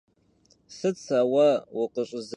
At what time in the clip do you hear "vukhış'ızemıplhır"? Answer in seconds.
1.75-2.29